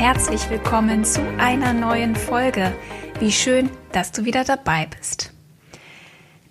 [0.00, 2.72] Herzlich willkommen zu einer neuen Folge.
[3.18, 5.30] Wie schön, dass du wieder dabei bist.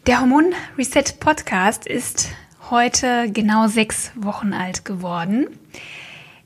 [0.06, 2.30] Der Hormon Reset Podcast ist
[2.70, 5.48] heute genau sechs Wochen alt geworden.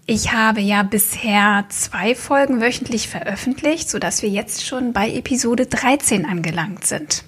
[0.06, 6.26] Ich habe ja bisher zwei Folgen wöchentlich veröffentlicht, sodass wir jetzt schon bei Episode 13
[6.26, 7.26] angelangt sind.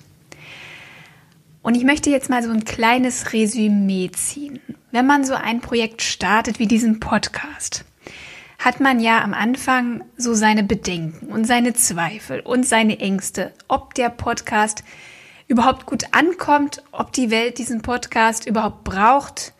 [1.61, 4.61] Und ich möchte jetzt mal so ein kleines Resümee ziehen.
[4.91, 7.83] Wenn man so ein Projekt startet wie diesen Podcast,
[8.57, 13.93] hat man ja am Anfang so seine Bedenken und seine Zweifel und seine Ängste, ob
[13.93, 14.83] der Podcast
[15.47, 19.53] überhaupt gut ankommt, ob die Welt diesen Podcast überhaupt braucht.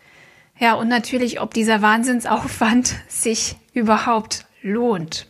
[0.58, 5.26] Ja, und natürlich, ob dieser Wahnsinnsaufwand sich überhaupt lohnt.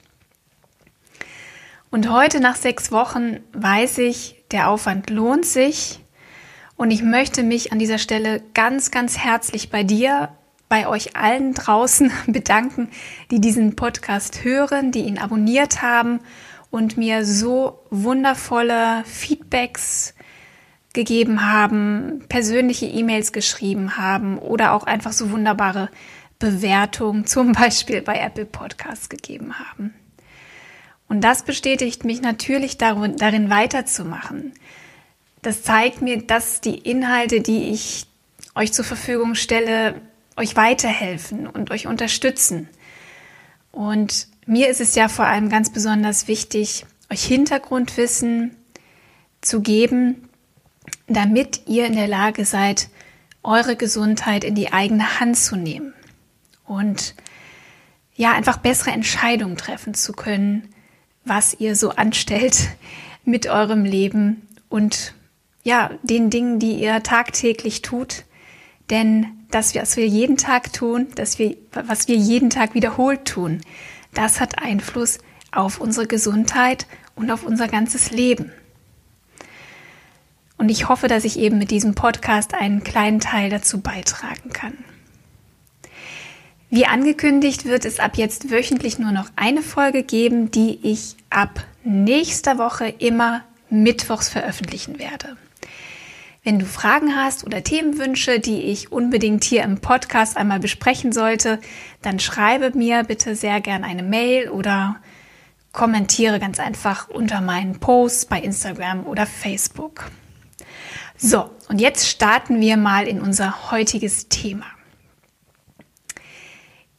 [1.91, 6.01] Und heute nach sechs Wochen weiß ich, der Aufwand lohnt sich.
[6.77, 10.30] Und ich möchte mich an dieser Stelle ganz, ganz herzlich bei dir
[10.69, 12.89] bei euch allen draußen bedanken,
[13.31, 16.20] die diesen Podcast hören, die ihn abonniert haben
[16.70, 20.14] und mir so wundervolle Feedbacks
[20.92, 25.91] gegeben haben, persönliche E-Mails geschrieben haben oder auch einfach so wunderbare
[26.39, 29.95] Bewertungen, zum Beispiel bei Apple Podcasts gegeben haben.
[31.08, 34.53] Und das bestätigt mich natürlich darin weiterzumachen.
[35.41, 38.08] Das zeigt mir, dass die Inhalte, die ich
[38.56, 40.01] euch zur Verfügung stelle,
[40.36, 42.69] euch weiterhelfen und euch unterstützen.
[43.73, 48.57] Und mir ist es ja vor allem ganz besonders wichtig, euch Hintergrundwissen
[49.41, 50.29] zu geben,
[51.07, 52.89] damit ihr in der Lage seid,
[53.42, 55.95] eure Gesundheit in die eigene Hand zu nehmen
[56.64, 57.14] und
[58.14, 60.69] ja, einfach bessere Entscheidungen treffen zu können,
[61.25, 62.70] was ihr so anstellt
[63.25, 65.14] mit eurem Leben und
[65.63, 68.25] ja, den Dingen, die ihr tagtäglich tut.
[68.89, 73.61] Denn das, was wir jeden Tag tun, dass wir, was wir jeden Tag wiederholt tun,
[74.14, 75.18] das hat Einfluss
[75.52, 78.52] auf unsere Gesundheit und auf unser ganzes Leben.
[80.58, 84.79] Und ich hoffe, dass ich eben mit diesem Podcast einen kleinen Teil dazu beitragen kann.
[86.70, 91.64] Wie angekündigt wird es ab jetzt wöchentlich nur noch eine Folge geben, die ich ab
[91.84, 95.36] nächster Woche immer mittwochs veröffentlichen werde.
[96.46, 101.58] Wenn du Fragen hast oder Themenwünsche, die ich unbedingt hier im Podcast einmal besprechen sollte,
[102.02, 105.01] dann schreibe mir bitte sehr gern eine Mail oder
[105.73, 110.08] kommentiere ganz einfach unter meinen Posts bei Instagram oder Facebook.
[111.17, 114.67] So, und jetzt starten wir mal in unser heutiges Thema.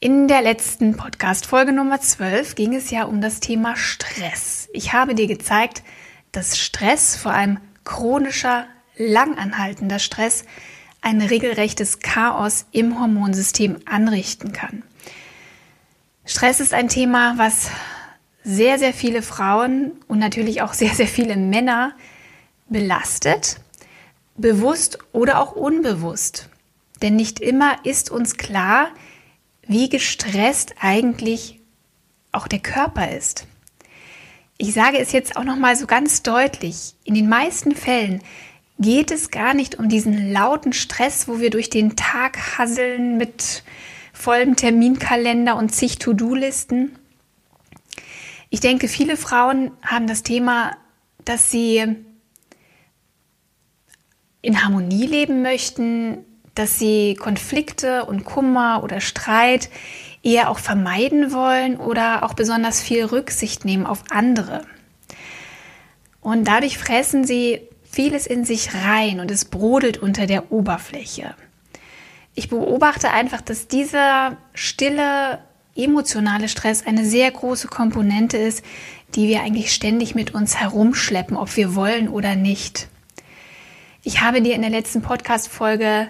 [0.02, 4.68] In der letzten Podcast-Folge Nummer 12 ging es ja um das Thema Stress.
[4.74, 5.84] Ich habe dir gezeigt,
[6.34, 10.46] dass Stress vor allem chronischer langanhaltender Stress
[11.02, 14.84] ein regelrechtes Chaos im Hormonsystem anrichten kann.
[16.26, 17.70] Stress ist ein Thema, was
[18.44, 21.94] sehr, sehr viele Frauen und natürlich auch sehr, sehr viele Männer
[22.70, 23.60] belastet,
[24.36, 26.50] bewusst oder auch unbewusst.
[27.02, 28.90] Denn nicht immer ist uns klar,
[29.68, 31.60] wie gestresst eigentlich
[32.32, 33.48] auch der Körper ist.
[34.58, 38.22] Ich sage es jetzt auch noch mal so ganz deutlich, in den meisten Fällen
[38.80, 43.64] geht es gar nicht um diesen lauten Stress, wo wir durch den Tag hasseln mit
[44.14, 46.96] vollem Terminkalender und zig To-Do-Listen.
[48.50, 50.78] Ich denke, viele Frauen haben das Thema,
[51.26, 51.84] dass sie
[54.42, 56.20] in Harmonie leben möchten,
[56.56, 59.70] dass sie Konflikte und Kummer oder Streit
[60.24, 64.62] eher auch vermeiden wollen oder auch besonders viel Rücksicht nehmen auf andere.
[66.22, 67.62] Und dadurch fressen sie
[67.98, 71.34] vieles in sich rein und es brodelt unter der Oberfläche.
[72.36, 75.40] Ich beobachte einfach, dass dieser stille,
[75.76, 78.64] emotionale Stress eine sehr große Komponente ist,
[79.16, 82.88] die wir eigentlich ständig mit uns herumschleppen, ob wir wollen oder nicht.
[84.04, 86.08] Ich habe dir in der letzten Podcast-Folge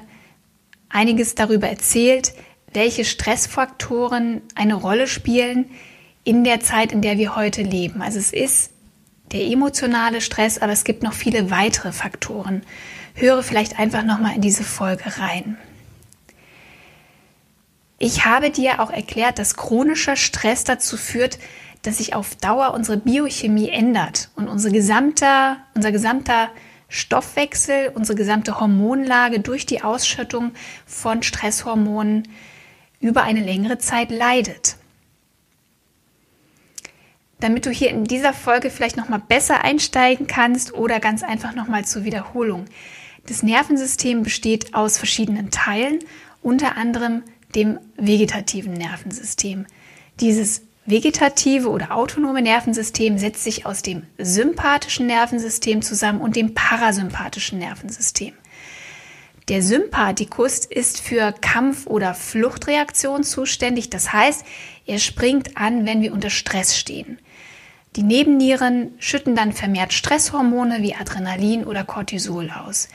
[0.90, 2.34] einiges darüber erzählt,
[2.74, 5.72] welche Stressfaktoren eine Rolle spielen
[6.26, 8.02] in der Zeit, in der wir heute leben.
[8.02, 8.72] Also es ist
[9.32, 12.64] der emotionale Stress, aber es gibt noch viele weitere Faktoren.
[13.14, 15.58] Höre vielleicht einfach noch mal in diese Folge rein.
[18.00, 21.40] Ich habe dir auch erklärt, dass chronischer Stress dazu führt,
[21.82, 26.50] dass sich auf Dauer unsere Biochemie ändert und unsere gesamte, unser gesamter
[26.90, 30.54] Stoffwechsel, unsere gesamte Hormonlage durch die Ausschüttung
[30.86, 32.28] von Stresshormonen
[33.00, 34.77] über eine längere Zeit leidet.
[37.40, 41.54] Damit du hier in dieser Folge vielleicht noch mal besser einsteigen kannst oder ganz einfach
[41.54, 42.66] noch mal zur Wiederholung.
[43.28, 46.00] Das Nervensystem besteht aus verschiedenen Teilen,
[46.42, 47.24] unter anderem
[47.56, 49.68] dem vegetativen Nervensystem.
[50.20, 57.60] Dieses vegetative oder autonome Nervensystem setzt sich aus dem sympathischen Nervensystem zusammen und dem parasympathischen
[57.60, 58.34] Nervensystem.
[59.50, 63.90] Der Sympathikus ist für Kampf- oder Fluchtreaktion zuständig.
[63.90, 64.46] Das heißt,
[64.86, 67.18] er springt an, wenn wir unter Stress stehen.
[67.96, 72.90] Die Nebennieren schütten dann vermehrt Stresshormone wie Adrenalin oder Cortisol aus.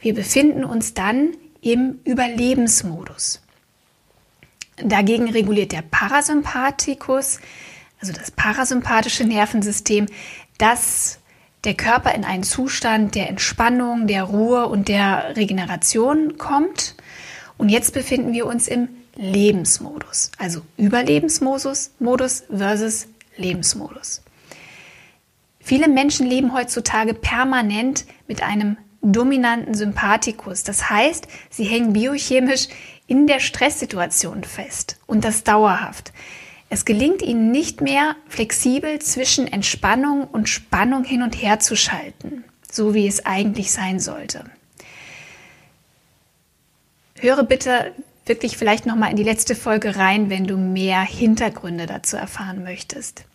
[0.00, 3.40] Wir befinden uns dann im Überlebensmodus.
[4.76, 7.40] Dagegen reguliert der Parasympathikus,
[8.00, 10.06] also das parasympathische Nervensystem,
[10.58, 11.18] dass
[11.64, 16.94] der Körper in einen Zustand der Entspannung, der Ruhe und der Regeneration kommt.
[17.56, 24.22] Und jetzt befinden wir uns im Lebensmodus, also Überlebensmodus Modus versus Lebensmodus.
[25.68, 30.64] Viele Menschen leben heutzutage permanent mit einem dominanten Sympathikus.
[30.64, 32.68] Das heißt, sie hängen biochemisch
[33.06, 36.14] in der Stresssituation fest und das dauerhaft.
[36.70, 42.44] Es gelingt ihnen nicht mehr, flexibel zwischen Entspannung und Spannung hin und her zu schalten,
[42.72, 44.44] so wie es eigentlich sein sollte.
[47.20, 47.92] Höre bitte
[48.24, 52.64] wirklich vielleicht noch mal in die letzte Folge rein, wenn du mehr Hintergründe dazu erfahren
[52.64, 53.26] möchtest.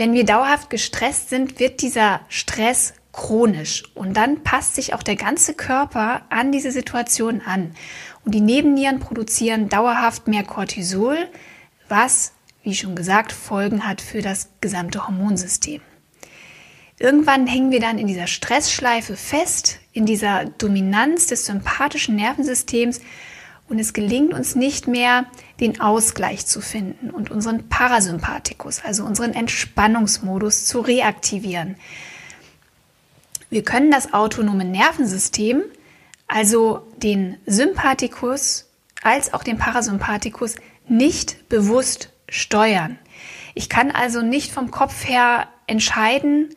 [0.00, 5.16] Wenn wir dauerhaft gestresst sind, wird dieser Stress chronisch und dann passt sich auch der
[5.16, 7.74] ganze Körper an diese Situation an.
[8.24, 11.28] Und die Nebennieren produzieren dauerhaft mehr Cortisol,
[11.90, 12.32] was,
[12.62, 15.82] wie schon gesagt, Folgen hat für das gesamte Hormonsystem.
[16.98, 23.02] Irgendwann hängen wir dann in dieser Stressschleife fest, in dieser Dominanz des sympathischen Nervensystems
[23.70, 25.26] und es gelingt uns nicht mehr,
[25.60, 31.76] den Ausgleich zu finden und unseren Parasympathikus, also unseren Entspannungsmodus zu reaktivieren.
[33.48, 35.62] Wir können das autonome Nervensystem
[36.26, 38.66] also den Sympathikus
[39.02, 40.56] als auch den Parasympathikus
[40.86, 42.98] nicht bewusst steuern.
[43.54, 46.50] Ich kann also nicht vom Kopf her entscheiden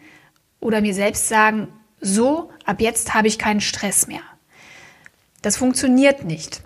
[0.60, 1.68] oder mir selbst sagen,
[2.00, 4.21] so, ab jetzt habe ich keinen Stress mehr.
[5.42, 6.62] Das funktioniert nicht.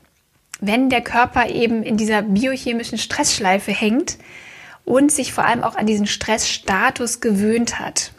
[0.59, 4.17] Wenn der Körper eben in dieser biochemischen Stressschleife hängt
[4.85, 8.11] und sich vor allem auch an diesen Stressstatus gewöhnt hat,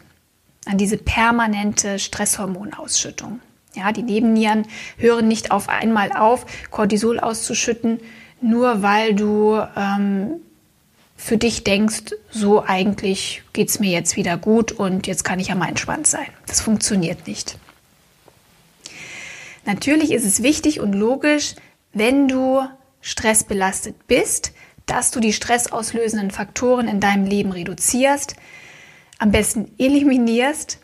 [0.65, 3.39] an diese permanente Stresshormonausschüttung.
[3.75, 4.65] Ja, die Nebennieren
[4.97, 7.99] hören nicht auf einmal auf, Cortisol auszuschütten,
[8.41, 10.41] nur weil du ähm,
[11.17, 15.49] für dich denkst, so eigentlich geht es mir jetzt wieder gut und jetzt kann ich
[15.49, 16.27] ja mal entspannt sein.
[16.47, 17.57] Das funktioniert nicht.
[19.65, 21.55] Natürlich ist es wichtig und logisch,
[21.93, 22.61] wenn du
[23.01, 24.51] stressbelastet bist,
[24.85, 28.35] dass du die stressauslösenden Faktoren in deinem Leben reduzierst,
[29.19, 30.79] am besten eliminierst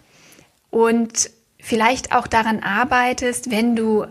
[0.69, 4.05] und vielleicht auch daran arbeitest, wenn du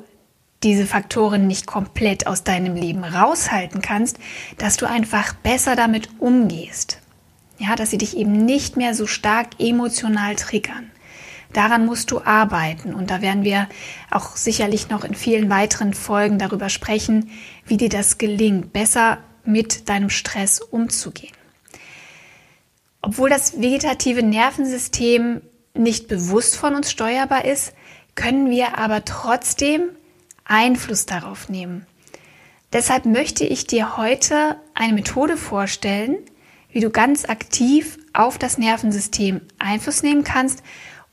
[0.65, 4.19] diese Faktoren nicht komplett aus deinem Leben raushalten kannst,
[4.59, 7.01] dass du einfach besser damit umgehst.
[7.59, 10.91] Ja, dass sie dich eben nicht mehr so stark emotional triggern.
[11.55, 13.69] Daran musst du arbeiten und da werden wir
[14.11, 17.31] auch sicherlich noch in vielen weiteren Folgen darüber sprechen,
[17.65, 21.33] wie dir das gelingt, besser mit deinem Stress umzugehen.
[23.03, 25.43] Obwohl das vegetative Nervensystem
[25.75, 27.73] nicht bewusst von uns steuerbar ist,
[28.17, 29.83] können wir aber trotzdem
[30.45, 31.87] Einfluss darauf nehmen.
[32.73, 36.17] Deshalb möchte ich dir heute eine Methode vorstellen,
[36.73, 40.65] wie du ganz aktiv auf das Nervensystem Einfluss nehmen kannst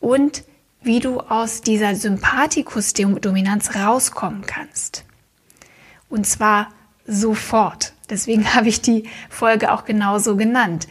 [0.02, 0.44] und
[0.82, 5.06] wie du aus dieser Sympathikus-Dominanz rauskommen kannst.
[6.10, 6.70] Und zwar
[7.08, 7.94] sofort.
[8.10, 10.88] Deswegen habe ich die Folge auch genauso genannt.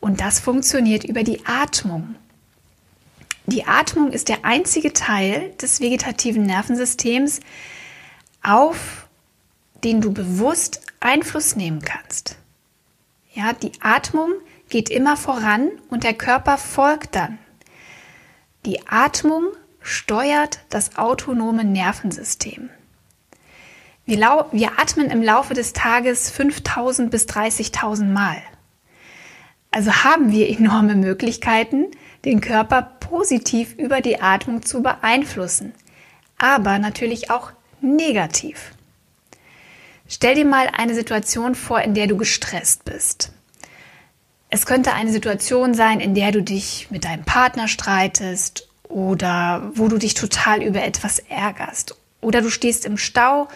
[0.00, 2.16] Und das funktioniert über die Atmung.
[3.46, 7.40] Die Atmung ist der einzige Teil des vegetativen Nervensystems,
[8.42, 9.08] auf
[9.84, 12.36] den du bewusst Einfluss nehmen kannst.
[13.34, 14.32] Ja, die Atmung
[14.68, 17.38] geht immer voran und der Körper folgt dann.
[18.64, 19.48] Die Atmung
[19.80, 22.70] steuert das autonome Nervensystem.
[24.04, 28.36] Wir, wir atmen im Laufe des Tages 5000 bis 30.000 Mal.
[29.72, 31.86] Also haben wir enorme Möglichkeiten,
[32.24, 35.74] den Körper positiv über die Atmung zu beeinflussen,
[36.38, 37.50] aber natürlich auch
[37.80, 38.74] negativ.
[40.06, 43.32] Stell dir mal eine Situation vor, in der du gestresst bist.
[44.54, 49.88] Es könnte eine Situation sein, in der du dich mit deinem Partner streitest oder wo
[49.88, 51.96] du dich total über etwas ärgerst.
[52.20, 53.48] Oder du stehst im Stau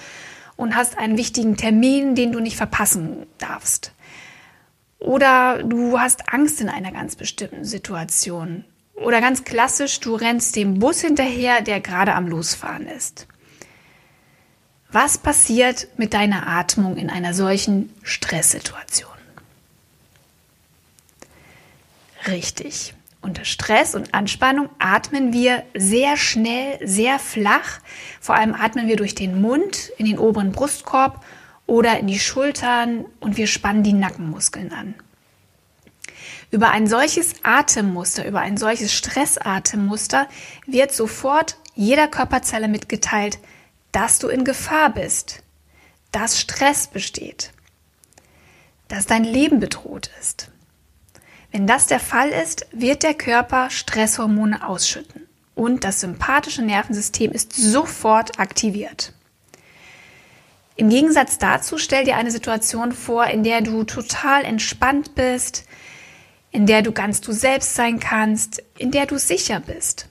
[0.57, 3.93] und hast einen wichtigen Termin, den du nicht verpassen darfst.
[4.99, 8.65] Oder du hast Angst in einer ganz bestimmten Situation.
[8.95, 13.27] Oder ganz klassisch, du rennst dem Bus hinterher, der gerade am Losfahren ist.
[14.91, 19.16] Was passiert mit deiner Atmung in einer solchen Stresssituation?
[22.27, 22.95] Richtig.
[23.21, 27.81] Unter Stress und Anspannung atmen wir sehr schnell, sehr flach.
[28.21, 31.25] Vor allem atmen wir durch den Mund in den oberen Brustkorb
[31.67, 34.95] oder in die Schultern und wir spannen die Nackenmuskeln an.
[36.53, 40.29] Über ein solches Atemmuster, über ein solches Stressatemmuster
[40.67, 43.41] wird sofort jeder Körperzelle mitgeteilt,
[43.91, 45.43] dass du in Gefahr bist,
[46.13, 47.51] dass Stress besteht,
[48.87, 50.51] dass dein Leben bedroht ist.
[51.57, 57.55] Wenn das der Fall ist, wird der Körper Stresshormone ausschütten und das sympathische Nervensystem ist
[57.55, 59.15] sofort aktiviert.
[60.77, 65.65] Im Gegensatz dazu stell dir eine Situation vor, in der du total entspannt bist,
[66.51, 70.11] in der du ganz du selbst sein kannst, in der du sicher bist.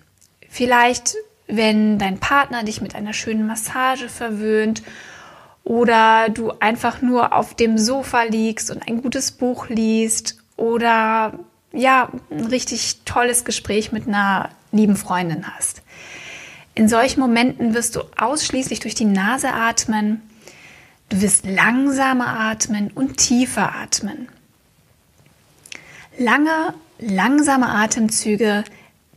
[0.49, 1.13] Vielleicht,
[1.45, 4.81] wenn dein Partner dich mit einer schönen Massage verwöhnt
[5.63, 11.39] oder du einfach nur auf dem Sofa liegst und ein gutes Buch liest oder
[11.71, 15.81] ja, ein richtig tolles Gespräch mit einer lieben Freundin hast.
[16.73, 20.21] In solchen Momenten wirst du ausschließlich durch die Nase atmen.
[21.09, 24.27] Du wirst langsamer atmen und tiefer atmen.
[26.17, 28.63] Lange, langsame Atemzüge,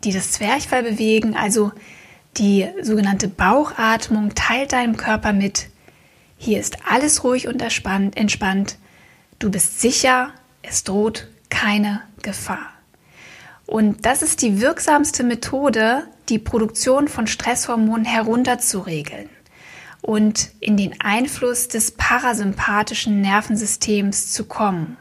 [0.04, 1.73] die das Zwerchfell bewegen, also
[2.37, 5.68] die sogenannte Bauchatmung, teilt deinem Körper mit,
[6.37, 8.76] hier ist alles ruhig und entspannt.
[9.40, 10.33] Du bist sicher,
[10.69, 12.73] es droht keine Gefahr.
[13.67, 19.29] Und das ist die wirksamste Methode, die Produktion von Stresshormonen herunterzuregeln
[20.01, 24.97] und in den Einfluss des parasympathischen Nervensystems zu kommen.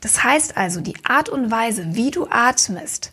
[0.00, 3.12] Das heißt also, die Art und Weise, wie du atmest,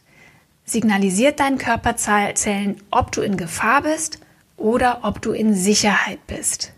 [0.66, 4.20] signalisiert deinen Körperzellen, ob du in Gefahr bist
[4.58, 6.74] oder ob du in Sicherheit bist.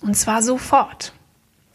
[0.00, 1.12] Und zwar sofort.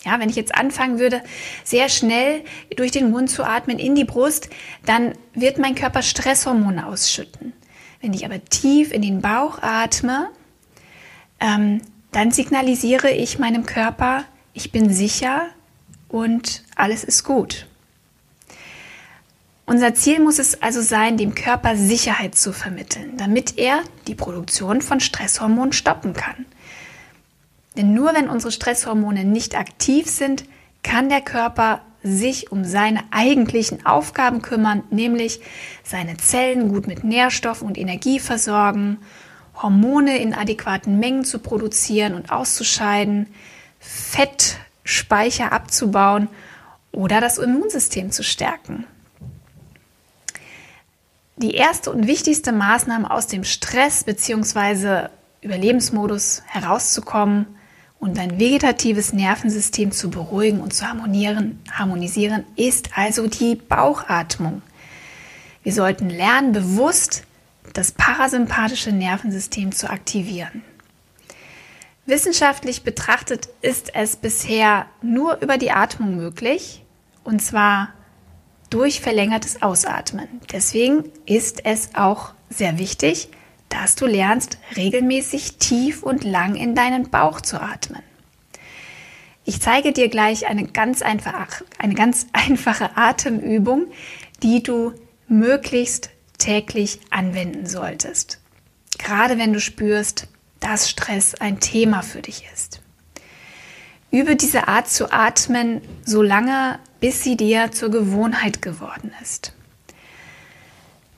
[0.05, 1.23] Ja, wenn ich jetzt anfangen würde,
[1.63, 2.43] sehr schnell
[2.75, 4.49] durch den Mund zu atmen in die Brust,
[4.85, 7.53] dann wird mein Körper Stresshormone ausschütten.
[8.01, 10.29] Wenn ich aber tief in den Bauch atme,
[11.39, 11.81] ähm,
[12.11, 15.47] dann signalisiere ich meinem Körper, ich bin sicher
[16.09, 17.65] und alles ist gut.
[19.65, 24.81] Unser Ziel muss es also sein, dem Körper Sicherheit zu vermitteln, damit er die Produktion
[24.81, 26.45] von Stresshormonen stoppen kann.
[27.75, 30.45] Denn nur wenn unsere Stresshormone nicht aktiv sind,
[30.83, 35.39] kann der Körper sich um seine eigentlichen Aufgaben kümmern, nämlich
[35.83, 38.97] seine Zellen gut mit Nährstoffen und Energie versorgen,
[39.55, 43.27] Hormone in adäquaten Mengen zu produzieren und auszuscheiden,
[43.79, 46.27] Fettspeicher abzubauen
[46.91, 48.85] oder das Immunsystem zu stärken.
[51.37, 55.07] Die erste und wichtigste Maßnahme aus dem Stress bzw.
[55.41, 57.47] Überlebensmodus herauszukommen
[58.03, 64.61] und dein vegetatives Nervensystem zu beruhigen und zu harmonieren, harmonisieren, ist also die Bauchatmung.
[65.63, 67.23] Wir sollten lernen, bewusst
[67.71, 70.63] das parasympathische Nervensystem zu aktivieren.
[72.05, 76.83] Wissenschaftlich betrachtet ist es bisher nur über die Atmung möglich,
[77.23, 77.93] und zwar
[78.69, 80.27] durch verlängertes Ausatmen.
[80.51, 83.29] Deswegen ist es auch sehr wichtig,
[83.73, 88.03] dass du lernst, regelmäßig tief und lang in deinen Bauch zu atmen.
[89.45, 93.87] Ich zeige dir gleich eine ganz, einfach, eine ganz einfache Atemübung,
[94.43, 94.93] die du
[95.27, 98.39] möglichst täglich anwenden solltest.
[98.99, 100.27] Gerade wenn du spürst,
[100.59, 102.81] dass Stress ein Thema für dich ist.
[104.11, 109.53] Übe diese Art zu atmen so lange, bis sie dir zur Gewohnheit geworden ist.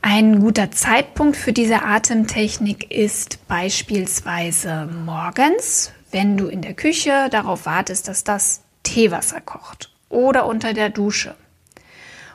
[0.07, 7.65] Ein guter Zeitpunkt für diese Atemtechnik ist beispielsweise morgens, wenn du in der Küche darauf
[7.65, 11.33] wartest, dass das Teewasser kocht oder unter der Dusche.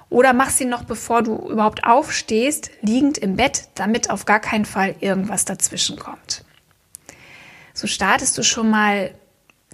[0.09, 4.65] Oder mach sie noch bevor du überhaupt aufstehst, liegend im Bett, damit auf gar keinen
[4.65, 6.45] Fall irgendwas dazwischen kommt.
[7.73, 9.15] So startest du schon mal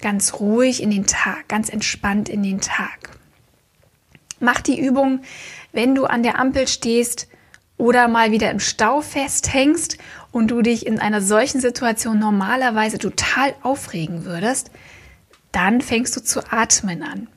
[0.02, 3.16] ganz ruhig in den Tag, ganz entspannt in den Tag.
[4.38, 5.22] Mach die Übung,
[5.72, 7.28] wenn du an der Ampel stehst
[7.78, 9.98] oder mal wieder im Stau festhängst
[10.32, 14.70] und du dich in einer solchen Situation normalerweise total aufregen würdest,
[15.52, 17.28] dann fängst du zu atmen an.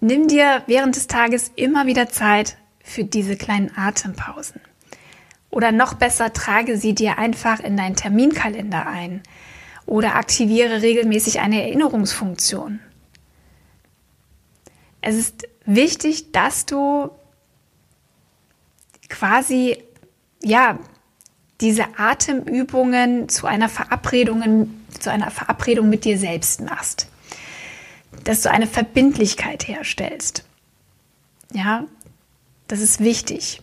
[0.00, 4.60] Nimm dir während des Tages immer wieder Zeit für diese kleinen Atempausen.
[5.50, 9.22] Oder noch besser, trage sie dir einfach in deinen Terminkalender ein
[9.86, 12.80] oder aktiviere regelmäßig eine Erinnerungsfunktion.
[15.02, 17.10] Es ist wichtig, dass du
[19.12, 19.76] quasi,
[20.42, 20.78] ja,
[21.60, 27.08] diese Atemübungen zu einer Verabredung, zu einer Verabredung mit dir selbst machst.
[28.24, 30.44] Dass du eine Verbindlichkeit herstellst.
[31.52, 31.84] Ja,
[32.66, 33.62] das ist wichtig.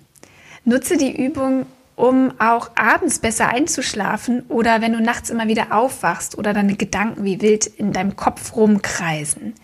[0.63, 1.65] Nutze die Übung,
[1.95, 7.25] um auch abends besser einzuschlafen oder wenn du nachts immer wieder aufwachst oder deine Gedanken
[7.25, 9.55] wie wild in deinem Kopf rumkreisen.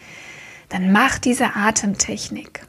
[0.70, 2.66] Dann mach diese Atemtechnik.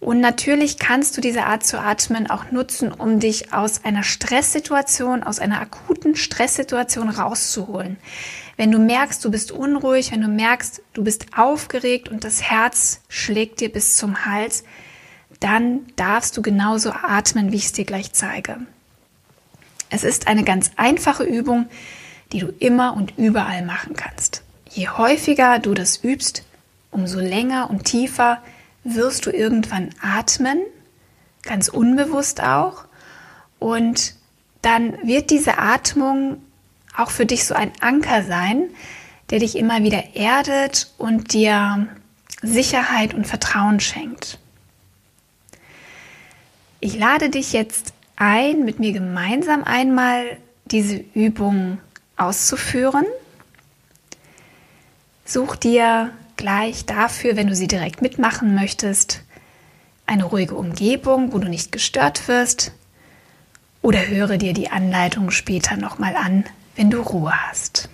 [0.00, 5.24] Und natürlich kannst du diese Art zu atmen auch nutzen, um dich aus einer Stresssituation,
[5.24, 7.96] aus einer akuten Stresssituation rauszuholen.
[8.56, 13.00] Wenn du merkst, du bist unruhig, wenn du merkst, du bist aufgeregt und das Herz
[13.08, 14.62] schlägt dir bis zum Hals,
[15.40, 18.58] dann darfst du genauso atmen, wie ich es dir gleich zeige.
[19.90, 21.66] Es ist eine ganz einfache Übung,
[22.32, 24.42] die du immer und überall machen kannst.
[24.68, 26.44] Je häufiger du das übst,
[26.90, 28.42] umso länger und tiefer
[28.84, 30.60] wirst du irgendwann atmen,
[31.42, 32.84] ganz unbewusst auch.
[33.58, 34.14] Und
[34.62, 36.42] dann wird diese Atmung
[36.96, 38.70] auch für dich so ein Anker sein,
[39.30, 41.88] der dich immer wieder erdet und dir
[42.42, 44.38] Sicherheit und Vertrauen schenkt.
[46.80, 51.78] Ich lade dich jetzt ein, mit mir gemeinsam einmal diese Übung
[52.16, 53.06] auszuführen.
[55.24, 59.22] Such dir gleich dafür, wenn du sie direkt mitmachen möchtest,
[60.06, 62.72] eine ruhige Umgebung, wo du nicht gestört wirst.
[63.82, 66.44] Oder höre dir die Anleitung später nochmal an,
[66.76, 67.90] wenn du Ruhe hast.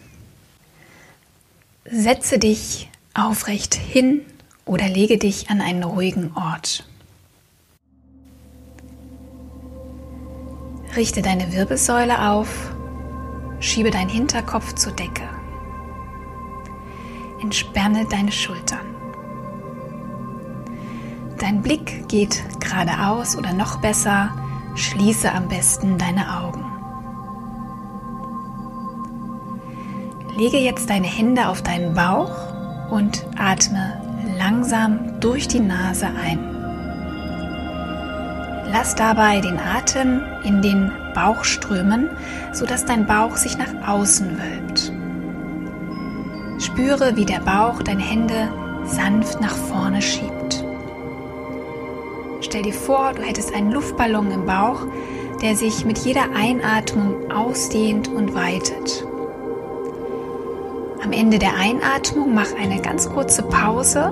[1.85, 4.23] Setze dich aufrecht hin
[4.65, 6.89] oder lege dich an einen ruhigen Ort.
[10.97, 12.73] Richte deine Wirbelsäule auf,
[13.59, 15.34] schiebe deinen Hinterkopf zur Decke.
[17.45, 18.87] Entspanne deine Schultern.
[21.39, 24.31] Dein Blick geht geradeaus oder noch besser,
[24.77, 26.65] schließe am besten deine Augen.
[30.39, 32.33] Lege jetzt deine Hände auf deinen Bauch
[32.91, 34.01] und atme
[34.39, 36.39] langsam durch die Nase ein.
[38.73, 42.09] Lass dabei den Atem in den Bauch strömen,
[42.55, 44.94] sodass dein Bauch sich nach außen wölbt.
[46.65, 48.49] Spüre, wie der Bauch deine Hände
[48.85, 50.65] sanft nach vorne schiebt.
[52.41, 54.87] Stell dir vor, du hättest einen Luftballon im Bauch,
[55.43, 59.07] der sich mit jeder Einatmung ausdehnt und weitet.
[61.03, 64.11] Am Ende der Einatmung mach eine ganz kurze Pause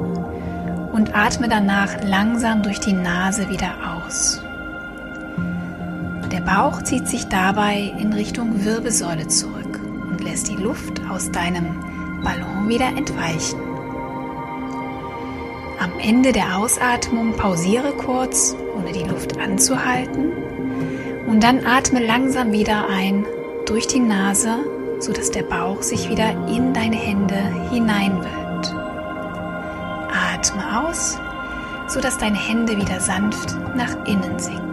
[0.92, 4.42] und atme danach langsam durch die Nase wieder aus.
[6.30, 11.76] Der Bauch zieht sich dabei in Richtung Wirbelsäule zurück und lässt die Luft aus deinem
[12.22, 13.60] Ballon wieder entweichen.
[15.78, 20.32] Am Ende der Ausatmung pausiere kurz, ohne die Luft anzuhalten
[21.26, 23.24] und dann atme langsam wieder ein
[23.66, 24.64] durch die Nase,
[24.98, 28.74] sodass der Bauch sich wieder in deine Hände hineinwölbt.
[30.34, 31.18] Atme aus,
[31.88, 34.72] sodass deine Hände wieder sanft nach innen sinken.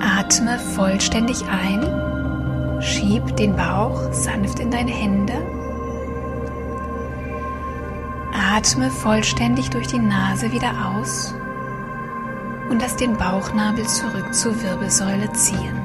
[0.00, 1.80] Atme vollständig ein
[2.80, 5.34] Schieb den Bauch sanft in deine Hände.
[8.32, 11.34] Atme vollständig durch die Nase wieder aus
[12.70, 15.76] und lass den Bauchnabel zurück zur Wirbelsäule ziehen.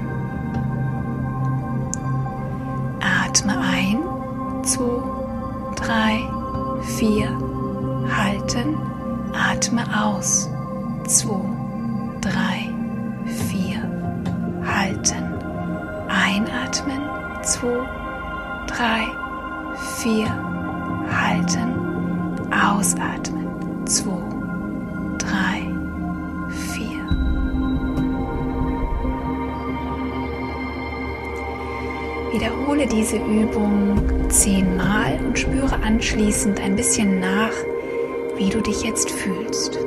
[2.99, 5.01] Atme ein, zwei,
[5.75, 6.19] drei,
[6.97, 7.29] vier,
[8.15, 8.77] halten,
[9.33, 10.49] atme aus,
[11.07, 11.52] zwei,
[17.43, 17.67] 2,
[18.67, 19.07] 3,
[20.01, 20.27] 4.
[21.11, 21.73] Halten.
[22.51, 23.85] Ausatmen.
[23.85, 24.11] 2,
[25.17, 25.27] 3,
[26.49, 26.87] 4.
[32.31, 37.51] Wiederhole diese Übung zehnmal und spüre anschließend ein bisschen nach,
[38.37, 39.77] wie du dich jetzt fühlst.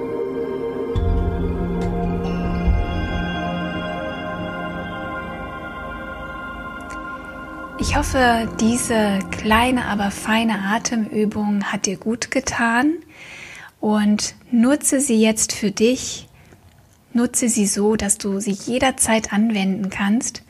[7.89, 12.95] Ich hoffe, diese kleine, aber feine Atemübung hat dir gut getan
[13.81, 16.27] und nutze sie jetzt für dich.
[17.13, 20.43] Nutze sie so, dass du sie jederzeit anwenden kannst.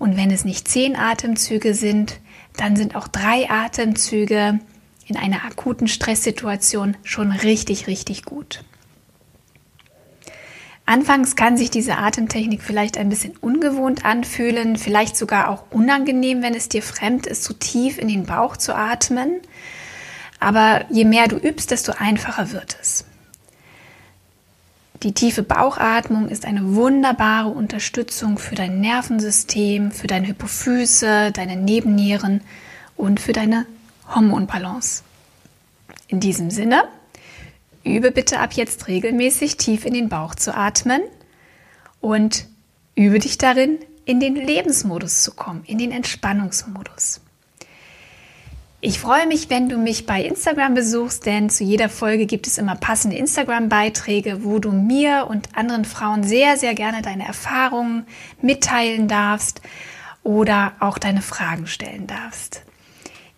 [0.00, 2.18] Und wenn es nicht zehn Atemzüge sind,
[2.56, 4.58] dann sind auch drei Atemzüge
[5.06, 8.64] in einer akuten Stresssituation schon richtig, richtig gut.
[10.90, 16.52] Anfangs kann sich diese Atemtechnik vielleicht ein bisschen ungewohnt anfühlen, vielleicht sogar auch unangenehm, wenn
[16.52, 19.38] es dir fremd ist, so tief in den Bauch zu atmen.
[20.40, 23.04] Aber je mehr du übst, desto einfacher wird es.
[25.04, 32.40] Die tiefe Bauchatmung ist eine wunderbare Unterstützung für dein Nervensystem, für deine Hypophyse, deine Nebennieren
[32.96, 33.64] und für deine
[34.12, 35.04] Hormonbalance.
[36.08, 36.82] In diesem Sinne,
[37.84, 41.02] übe bitte ab jetzt regelmäßig tief in den Bauch zu atmen
[42.00, 42.46] und
[42.94, 47.20] übe dich darin, in den Lebensmodus zu kommen, in den Entspannungsmodus.
[48.82, 52.56] Ich freue mich, wenn du mich bei Instagram besuchst, denn zu jeder Folge gibt es
[52.56, 58.06] immer passende Instagram-Beiträge, wo du mir und anderen Frauen sehr, sehr gerne deine Erfahrungen
[58.40, 59.60] mitteilen darfst
[60.22, 62.62] oder auch deine Fragen stellen darfst.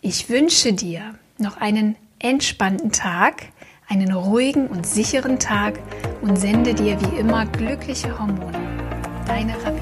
[0.01, 3.47] Ich wünsche dir noch einen entspannten Tag,
[3.93, 5.79] einen ruhigen und sicheren Tag
[6.23, 8.59] und sende dir wie immer glückliche Hormone.
[9.27, 9.82] Deine Rabea.